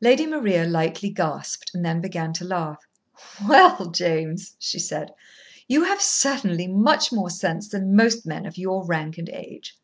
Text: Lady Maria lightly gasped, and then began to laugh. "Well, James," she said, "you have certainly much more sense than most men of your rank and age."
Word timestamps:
Lady 0.00 0.24
Maria 0.26 0.64
lightly 0.64 1.10
gasped, 1.10 1.74
and 1.74 1.84
then 1.84 2.00
began 2.00 2.32
to 2.32 2.46
laugh. 2.46 2.82
"Well, 3.46 3.90
James," 3.90 4.56
she 4.58 4.78
said, 4.78 5.12
"you 5.68 5.84
have 5.84 6.00
certainly 6.00 6.66
much 6.66 7.12
more 7.12 7.28
sense 7.28 7.68
than 7.68 7.94
most 7.94 8.24
men 8.24 8.46
of 8.46 8.56
your 8.56 8.86
rank 8.86 9.18
and 9.18 9.28
age." 9.28 9.78